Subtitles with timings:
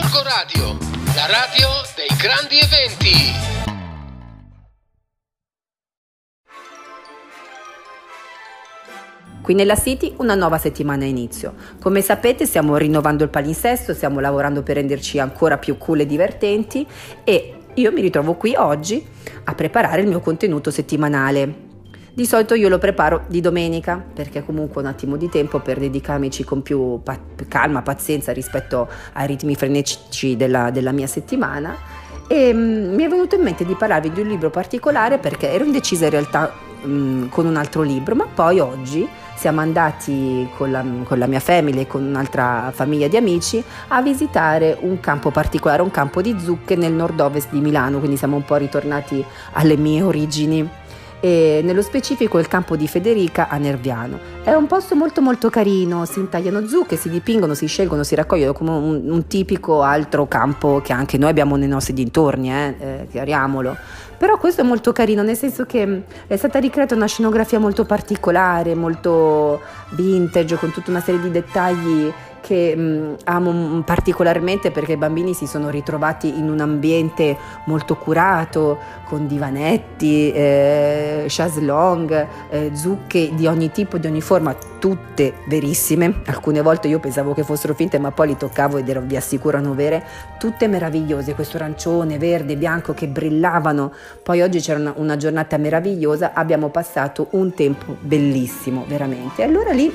[0.00, 0.78] Gorgo Radio,
[1.16, 3.10] la radio dei grandi eventi.
[9.42, 11.54] Qui nella City una nuova settimana a inizio.
[11.80, 16.86] Come sapete stiamo rinnovando il palinsesto, stiamo lavorando per renderci ancora più cool e divertenti
[17.24, 19.04] e io mi ritrovo qui oggi
[19.42, 21.67] a preparare il mio contenuto settimanale.
[22.18, 26.42] Di solito io lo preparo di domenica perché comunque un attimo di tempo per dedicarmici
[26.42, 31.76] con più pa- calma, pazienza rispetto ai ritmi frenetici della, della mia settimana.
[32.26, 35.62] E um, mi è venuto in mente di parlarvi di un libro particolare perché ero
[35.62, 40.84] indecisa in realtà um, con un altro libro, ma poi oggi siamo andati con la,
[41.04, 45.82] con la mia famiglia e con un'altra famiglia di amici a visitare un campo particolare,
[45.82, 50.02] un campo di zucche nel nord-ovest di Milano, quindi siamo un po' ritornati alle mie
[50.02, 50.68] origini
[51.20, 54.18] e nello specifico il campo di Federica a Nerviano.
[54.42, 58.52] È un posto molto molto carino, si intagliano zucche, si dipingono, si scelgono, si raccogliono
[58.52, 63.06] come un, un tipico altro campo che anche noi abbiamo nei nostri dintorni, eh, eh,
[63.10, 63.76] chiariamolo.
[64.18, 68.74] Però questo è molto carino, nel senso che è stata ricreata una scenografia molto particolare,
[68.74, 75.34] molto vintage, con tutta una serie di dettagli che mh, amo particolarmente perché i bambini
[75.34, 77.36] si sono ritrovati in un ambiente
[77.66, 85.34] molto curato, con divanetti, eh, chaslong, eh, zucche di ogni tipo, di ogni forma, tutte
[85.46, 86.20] verissime.
[86.26, 89.60] Alcune volte io pensavo che fossero finte, ma poi li toccavo ed erano, vi assicuro,
[89.74, 90.04] vere,
[90.38, 91.34] tutte meravigliose.
[91.34, 93.92] Questo arancione, verde, bianco che brillavano.
[94.22, 99.42] Poi oggi c'era una, una giornata meravigliosa, abbiamo passato un tempo bellissimo, veramente.
[99.42, 99.92] Allora lì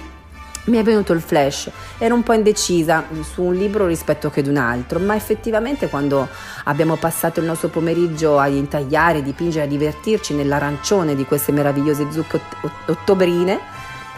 [0.65, 4.47] mi è venuto il flash, ero un po' indecisa su un libro rispetto che ad
[4.47, 6.27] un altro, ma effettivamente quando
[6.65, 12.39] abbiamo passato il nostro pomeriggio a intagliare, dipingere, a divertirci nell'arancione di queste meravigliose zucche
[12.87, 13.72] ottobrine,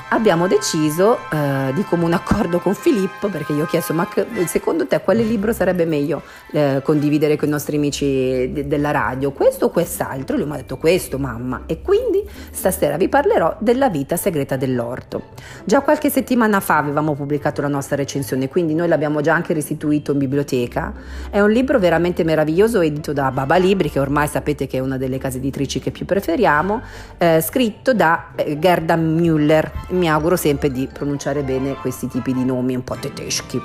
[0.09, 4.07] abbiamo deciso eh, di comune accordo con Filippo, perché io ho chiesto, ma
[4.45, 9.31] secondo te quale libro sarebbe meglio eh, condividere con i nostri amici de- della radio,
[9.31, 10.37] questo o quest'altro?
[10.37, 11.63] Lui mi ha detto questo, mamma.
[11.65, 15.33] E quindi stasera vi parlerò della vita segreta dell'orto.
[15.63, 20.11] Già qualche settimana fa avevamo pubblicato la nostra recensione, quindi noi l'abbiamo già anche restituito
[20.11, 20.93] in biblioteca.
[21.29, 24.97] È un libro veramente meraviglioso, edito da Baba Libri, che ormai sapete che è una
[24.97, 26.81] delle case editrici che più preferiamo,
[27.17, 32.45] eh, scritto da eh, Gerda Müller mi auguro sempre di pronunciare bene questi tipi di
[32.45, 33.61] nomi un po' tedeschi.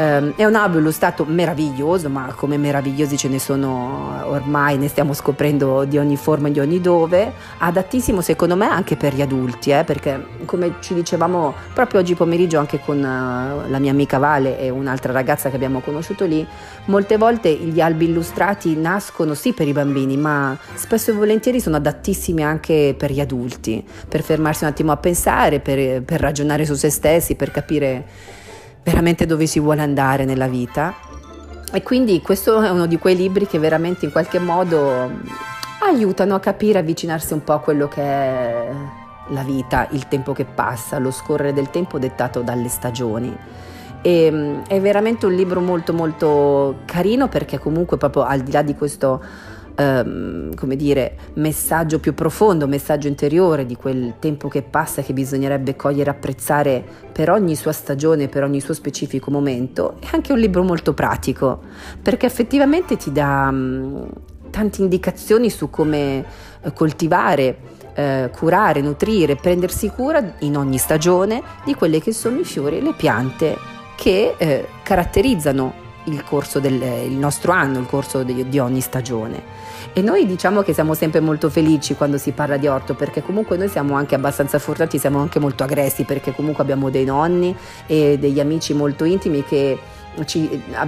[0.00, 5.12] Um, è un album illustrato meraviglioso, ma come meravigliosi ce ne sono ormai, ne stiamo
[5.12, 9.70] scoprendo di ogni forma e di ogni dove, adattissimo secondo me anche per gli adulti,
[9.70, 14.60] eh, perché come ci dicevamo proprio oggi pomeriggio anche con uh, la mia amica Vale
[14.60, 16.46] e un'altra ragazza che abbiamo conosciuto lì,
[16.84, 21.74] molte volte gli albi illustrati nascono sì per i bambini, ma spesso e volentieri sono
[21.74, 26.74] adattissimi anche per gli adulti, per fermarsi un attimo a pensare, per, per ragionare su
[26.74, 28.36] se stessi, per capire
[28.88, 30.94] veramente dove si vuole andare nella vita.
[31.70, 35.10] E quindi questo è uno di quei libri che veramente in qualche modo
[35.80, 38.70] aiutano a capire, avvicinarsi un po' a quello che è
[39.28, 43.36] la vita, il tempo che passa, lo scorrere del tempo dettato dalle stagioni.
[44.00, 48.74] E, è veramente un libro molto molto carino perché comunque proprio al di là di
[48.74, 49.22] questo
[49.78, 55.76] ehm, come dire, messaggio più profondo, messaggio interiore di quel tempo che passa che bisognerebbe
[55.76, 60.62] cogliere apprezzare per ogni sua stagione, per ogni suo specifico momento, è anche un libro
[60.62, 61.60] molto pratico,
[62.02, 64.10] perché effettivamente ti dà mh,
[64.50, 66.24] tante indicazioni su come
[66.62, 67.76] eh, coltivare.
[67.98, 72.80] Eh, curare, nutrire, prendersi cura in ogni stagione di quelle che sono i fiori e
[72.80, 73.56] le piante
[73.96, 79.66] che eh, caratterizzano il corso del il nostro anno, il corso di, di ogni stagione.
[79.92, 83.56] E noi diciamo che siamo sempre molto felici quando si parla di orto perché comunque
[83.56, 88.18] noi siamo anche abbastanza fortunati, siamo anche molto aggressi perché comunque abbiamo dei nonni e
[88.18, 89.78] degli amici molto intimi che
[90.24, 90.86] ci, la,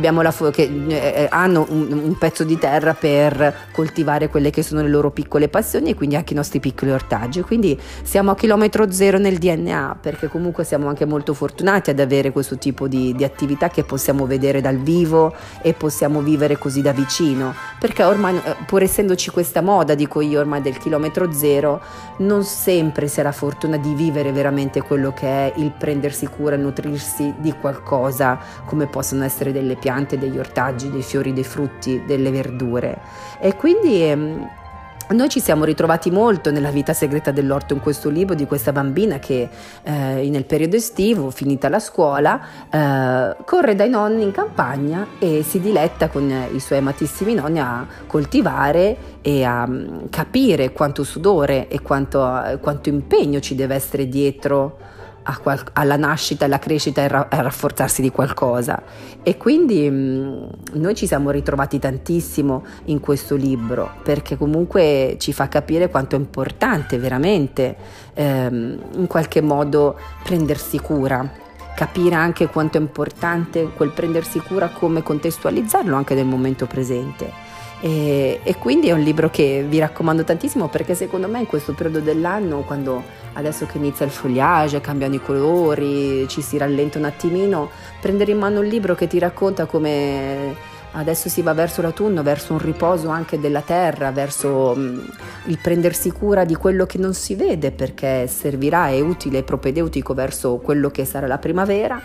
[0.51, 5.11] che eh, hanno un, un, pezzo di terra per coltivare quelle che sono le loro
[5.11, 7.41] piccole passioni e quindi anche i nostri piccoli ortaggi.
[7.43, 12.33] Quindi siamo a chilometro zero nel DNA perché comunque siamo anche molto fortunati ad avere
[12.33, 16.93] questo tipo di, di attività che possiamo vedere dal vivo e possiamo vivere così da
[16.93, 17.55] vicino.
[17.79, 21.81] Perché ormai, eh, pur essendoci questa moda, dico io ormai del chilometro zero,
[22.19, 26.55] non sempre si ha la fortuna di vivere veramente quello che è il prendersi cura
[26.55, 31.45] e nutrirsi di qualcosa come possono possono essere delle piante, degli ortaggi, dei fiori, dei
[31.45, 32.99] frutti, delle verdure.
[33.39, 34.49] E quindi ehm,
[35.11, 39.19] noi ci siamo ritrovati molto nella vita segreta dell'orto in questo libro di questa bambina
[39.19, 39.49] che
[39.83, 42.41] eh, nel periodo estivo, finita la scuola,
[42.71, 47.87] eh, corre dai nonni in campagna e si diletta con i suoi amatissimi nonni a
[48.07, 54.99] coltivare e a um, capire quanto sudore e quanto, quanto impegno ci deve essere dietro
[55.43, 58.83] qual- alla nascita, alla crescita e ra- al rafforzarsi di qualcosa.
[59.23, 60.45] E quindi mh, mm,
[60.75, 66.19] noi ci siamo ritrovati tantissimo in questo libro perché comunque ci fa capire quanto è
[66.19, 67.77] importante veramente
[68.15, 75.03] ehm, in qualche modo prendersi cura capire anche quanto è importante quel prendersi cura, come
[75.03, 77.50] contestualizzarlo anche nel momento presente.
[77.83, 81.73] E, e, quindi è un libro che vi raccomando tantissimo perché secondo me in questo
[81.73, 87.05] periodo dell'anno, quando adesso che inizia il foliage, cambiano i colori, ci si rallenta un
[87.05, 90.55] attimino, prendere in mano un libro che ti racconta come
[90.93, 95.09] adesso si va verso l'autunno, verso un riposo anche della terra, verso um,
[95.47, 100.15] il prendersi cura di quello che non si vede perché servirà, è utile e propedeutico
[100.15, 102.01] verso quello che sarà la primavera.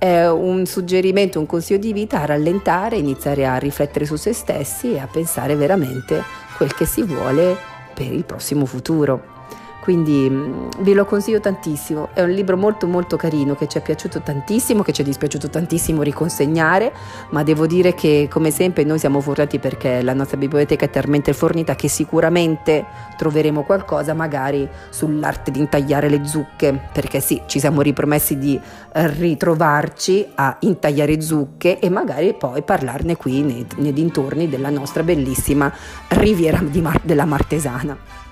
[0.00, 4.94] È un suggerimento, un consiglio di vita a rallentare, iniziare a riflettere su se stessi
[4.94, 6.22] e a pensare veramente
[6.56, 7.54] quel che si vuole
[7.92, 9.39] per il prossimo futuro.
[9.80, 13.82] Quindi mm, vi lo consiglio tantissimo, è un libro molto molto carino che ci è
[13.82, 16.92] piaciuto tantissimo, che ci è dispiaciuto tantissimo riconsegnare,
[17.30, 21.32] ma devo dire che come sempre noi siamo fortunati perché la nostra biblioteca è talmente
[21.32, 22.84] fornita che sicuramente
[23.16, 28.60] troveremo qualcosa magari sull'arte di intagliare le zucche, perché sì, ci siamo ripromessi di
[28.92, 35.72] ritrovarci a intagliare zucche e magari poi parlarne qui nei, nei dintorni della nostra bellissima
[36.08, 38.29] riviera Mar- della Martesana.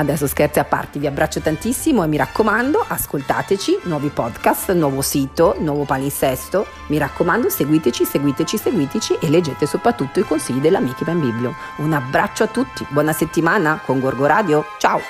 [0.00, 5.56] Adesso scherzi a parte, vi abbraccio tantissimo e mi raccomando, ascoltateci, nuovi podcast, nuovo sito,
[5.58, 6.66] nuovo palinsesto.
[6.86, 11.54] Mi raccomando, seguiteci, seguiteci, seguiteci e leggete soprattutto i consigli dell'amica Ben Biblio.
[11.76, 14.64] Un abbraccio a tutti, buona settimana con Gorgo Radio.
[14.78, 15.02] Ciao!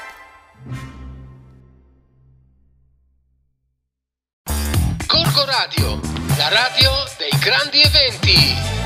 [5.06, 6.00] Gorgo Radio,
[6.37, 8.80] la radio dei grandi eventi.